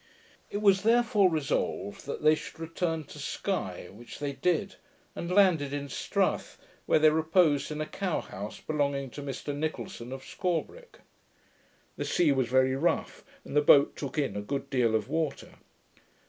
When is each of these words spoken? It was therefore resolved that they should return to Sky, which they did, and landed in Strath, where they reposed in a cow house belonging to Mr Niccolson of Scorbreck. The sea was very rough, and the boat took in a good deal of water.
It 0.49 0.63
was 0.63 0.81
therefore 0.81 1.29
resolved 1.29 2.07
that 2.07 2.23
they 2.23 2.33
should 2.33 2.59
return 2.59 3.03
to 3.03 3.19
Sky, 3.19 3.87
which 3.91 4.17
they 4.17 4.33
did, 4.33 4.77
and 5.15 5.29
landed 5.29 5.73
in 5.73 5.89
Strath, 5.89 6.57
where 6.87 6.97
they 6.97 7.11
reposed 7.11 7.69
in 7.69 7.79
a 7.81 7.85
cow 7.85 8.21
house 8.21 8.59
belonging 8.59 9.11
to 9.11 9.21
Mr 9.21 9.55
Niccolson 9.55 10.11
of 10.11 10.23
Scorbreck. 10.25 11.01
The 11.97 12.05
sea 12.05 12.31
was 12.31 12.47
very 12.49 12.75
rough, 12.75 13.23
and 13.45 13.55
the 13.55 13.61
boat 13.61 13.95
took 13.95 14.17
in 14.17 14.35
a 14.35 14.41
good 14.41 14.71
deal 14.71 14.95
of 14.95 15.07
water. 15.07 15.53